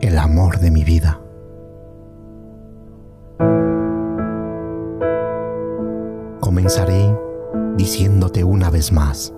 el 0.00 0.18
amor 0.18 0.58
de 0.58 0.70
mi 0.70 0.84
vida. 0.84 1.20
Comenzaré 6.40 7.16
diciéndote 7.76 8.44
una 8.44 8.70
vez 8.70 8.92
más, 8.92 9.32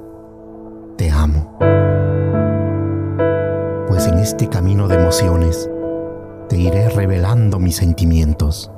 te 0.97 1.11
amo. 1.11 1.57
Pues 3.89 4.07
en 4.07 4.19
este 4.19 4.49
camino 4.49 4.89
de 4.89 4.97
emociones 4.97 5.71
te 6.49 6.57
iré 6.57 6.89
revelando 6.91 7.59
mis 7.59 7.77
sentimientos. 7.77 8.71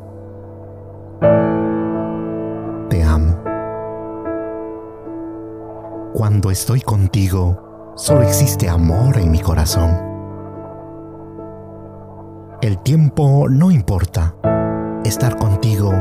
Te 2.90 3.02
amo. 3.02 3.36
Cuando 6.12 6.50
estoy 6.50 6.80
contigo, 6.80 7.94
solo 7.96 8.22
existe 8.22 8.68
amor 8.68 9.16
en 9.18 9.30
mi 9.30 9.40
corazón. 9.40 10.07
El 12.60 12.78
tiempo 12.78 13.46
no 13.48 13.70
importa. 13.70 14.34
Estar 15.04 15.38
contigo 15.38 15.92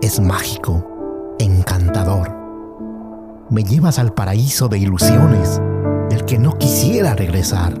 es 0.00 0.18
mágico, 0.18 1.36
encantador. 1.38 2.34
Me 3.50 3.62
llevas 3.64 3.98
al 3.98 4.14
paraíso 4.14 4.68
de 4.68 4.78
ilusiones 4.78 5.60
del 6.08 6.24
que 6.24 6.38
no 6.38 6.56
quisiera 6.56 7.14
regresar. 7.14 7.74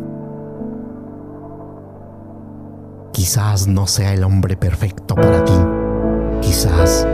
Quizás 3.12 3.66
no 3.66 3.86
sea 3.86 4.12
el 4.12 4.22
hombre 4.22 4.54
perfecto 4.54 5.14
para 5.14 5.42
ti. 5.42 5.58
Quizás 6.42 7.08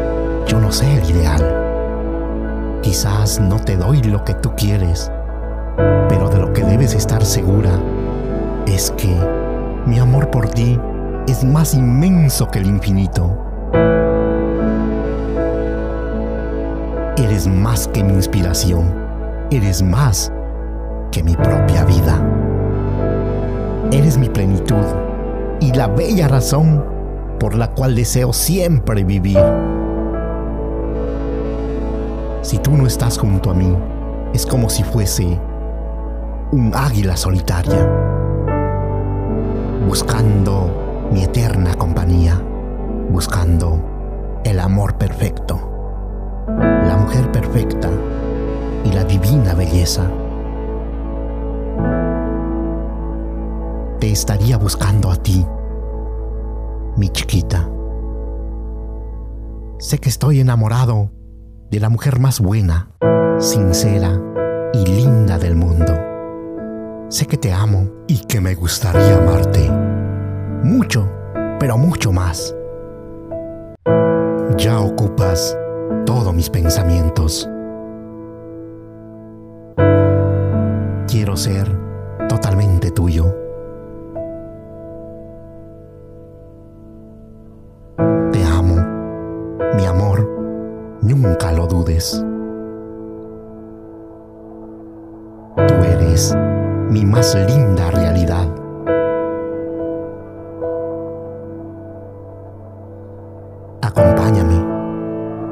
yo 0.48 0.58
no 0.58 0.72
sé 0.72 0.92
el 0.92 1.08
ideal. 1.08 2.80
Quizás 2.82 3.38
no 3.38 3.60
te 3.60 3.76
doy 3.76 4.02
lo 4.02 4.24
que 4.24 4.34
tú 4.34 4.56
quieres. 4.56 5.12
Pero 6.08 6.28
de 6.30 6.38
lo 6.38 6.52
que 6.52 6.64
debes 6.64 6.94
estar 6.94 7.24
segura 7.24 7.78
es 8.66 8.90
que 8.90 9.16
mi 9.86 10.00
amor 10.00 10.32
por 10.32 10.48
ti 10.48 10.76
es 11.26 11.42
más 11.42 11.74
inmenso 11.74 12.48
que 12.50 12.60
el 12.60 12.66
infinito. 12.66 13.36
Eres 17.16 17.48
más 17.48 17.88
que 17.88 18.04
mi 18.04 18.12
inspiración. 18.12 18.94
Eres 19.50 19.82
más 19.82 20.32
que 21.10 21.22
mi 21.24 21.34
propia 21.34 21.84
vida. 21.84 22.20
Eres 23.90 24.18
mi 24.18 24.28
plenitud 24.28 24.84
y 25.60 25.72
la 25.72 25.88
bella 25.88 26.28
razón 26.28 26.84
por 27.40 27.54
la 27.54 27.70
cual 27.72 27.94
deseo 27.96 28.32
siempre 28.32 29.02
vivir. 29.02 29.40
Si 32.42 32.58
tú 32.58 32.76
no 32.76 32.86
estás 32.86 33.18
junto 33.18 33.50
a 33.50 33.54
mí, 33.54 33.76
es 34.32 34.46
como 34.46 34.68
si 34.68 34.84
fuese 34.84 35.40
un 36.52 36.72
águila 36.74 37.16
solitaria, 37.16 37.88
buscando 39.88 40.85
mi 41.12 41.22
eterna 41.22 41.74
compañía, 41.74 42.40
buscando 43.10 44.40
el 44.44 44.60
amor 44.60 44.96
perfecto, 44.96 45.58
la 46.48 46.96
mujer 46.96 47.30
perfecta 47.32 47.90
y 48.84 48.92
la 48.92 49.04
divina 49.04 49.54
belleza. 49.54 50.10
Te 54.00 54.10
estaría 54.10 54.58
buscando 54.58 55.10
a 55.10 55.16
ti, 55.16 55.46
mi 56.96 57.08
chiquita. 57.08 57.68
Sé 59.78 59.98
que 59.98 60.08
estoy 60.08 60.40
enamorado 60.40 61.10
de 61.70 61.80
la 61.80 61.88
mujer 61.88 62.20
más 62.20 62.40
buena, 62.40 62.90
sincera 63.38 64.20
y 64.72 64.86
linda 64.86 65.38
del 65.38 65.56
mundo. 65.56 65.94
Sé 67.08 67.26
que 67.26 67.36
te 67.36 67.52
amo 67.52 67.88
y 68.06 68.18
que 68.26 68.40
me 68.40 68.54
gustaría 68.54 69.16
amarte. 69.16 69.85
Mucho, 70.62 71.08
pero 71.58 71.76
mucho 71.76 72.12
más. 72.12 72.54
Ya 74.56 74.80
ocupas 74.80 75.56
todos 76.04 76.34
mis 76.34 76.48
pensamientos. 76.50 77.48
Quiero 81.08 81.36
ser 81.36 81.68
totalmente 82.28 82.90
tuyo. 82.90 83.34
Te 88.32 88.44
amo, 88.44 88.76
mi 89.74 89.86
amor, 89.86 90.28
nunca 91.02 91.52
lo 91.52 91.66
dudes. 91.66 92.24
Tú 95.56 95.74
eres 95.84 96.36
mi 96.90 97.04
más 97.04 97.34
linda 97.34 97.90
realidad. 97.90 98.65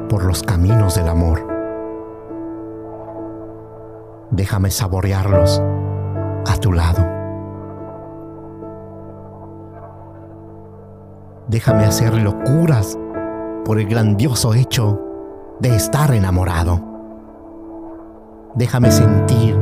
Por 0.09 0.23
los 0.25 0.43
caminos 0.43 0.95
del 0.95 1.07
amor. 1.07 1.47
Déjame 4.31 4.71
saborearlos 4.71 5.61
a 6.47 6.57
tu 6.57 6.71
lado. 6.71 7.05
Déjame 11.47 11.85
hacer 11.85 12.13
locuras 12.15 12.97
por 13.63 13.79
el 13.79 13.87
grandioso 13.87 14.53
hecho 14.53 14.99
de 15.59 15.75
estar 15.75 16.13
enamorado. 16.13 16.81
Déjame 18.55 18.91
sentir 18.91 19.57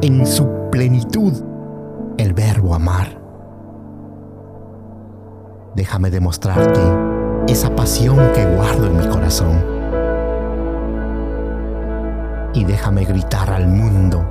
en 0.00 0.26
su 0.26 0.48
plenitud 0.70 1.32
el 2.18 2.34
verbo 2.34 2.74
amar. 2.74 3.20
Déjame 5.74 6.10
demostrarte 6.10 7.11
esa 7.48 7.74
pasión 7.74 8.18
que 8.34 8.44
guardo 8.44 8.86
en 8.86 8.96
mi 8.98 9.06
corazón. 9.06 9.64
Y 12.54 12.64
déjame 12.64 13.04
gritar 13.04 13.50
al 13.50 13.66
mundo, 13.68 14.26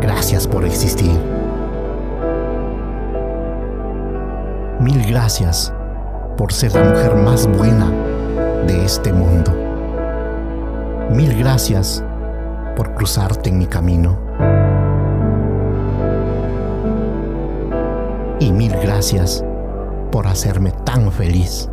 gracias 0.00 0.46
por 0.46 0.64
existir. 0.64 1.18
Mil 4.80 5.06
gracias 5.10 5.72
por 6.36 6.52
ser 6.52 6.74
la 6.74 6.84
mujer 6.84 7.14
más 7.16 7.46
buena 7.46 7.90
de 8.66 8.84
este 8.84 9.12
mundo. 9.12 9.52
Mil 11.10 11.38
gracias 11.38 12.04
por 12.76 12.94
cruzarte 12.94 13.50
en 13.50 13.58
mi 13.58 13.66
camino. 13.66 14.18
Y 18.38 18.52
mil 18.52 18.72
gracias 18.82 19.44
por 20.10 20.26
hacerme 20.26 20.72
tan 20.84 21.12
feliz. 21.12 21.68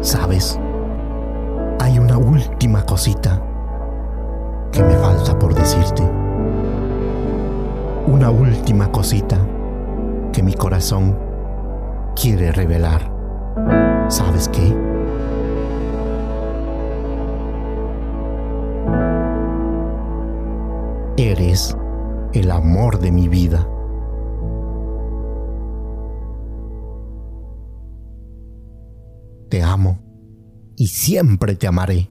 ¿Sabes? 0.00 0.58
Hay 1.80 1.98
una 1.98 2.18
última 2.18 2.84
cosita 2.84 3.42
que 4.72 4.82
me 4.82 4.94
falta 4.96 5.38
por 5.38 5.54
decirte. 5.54 6.02
Una 8.06 8.30
última 8.30 8.90
cosita 8.90 9.38
que 10.32 10.42
mi 10.42 10.54
corazón 10.54 11.18
quiere 12.14 12.52
revelar. 12.52 13.10
¿Sabes 14.08 14.48
qué? 14.48 14.74
Eres 21.16 21.76
el 22.32 22.50
amor 22.50 22.98
de 22.98 23.10
mi 23.10 23.28
vida. 23.28 23.66
Te 29.48 29.62
amo 29.62 30.02
y 30.76 30.88
siempre 30.88 31.56
te 31.56 31.66
amaré. 31.66 32.10